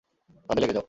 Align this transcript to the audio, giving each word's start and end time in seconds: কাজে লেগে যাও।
কাজে 0.49 0.59
লেগে 0.61 0.73
যাও। 0.73 0.79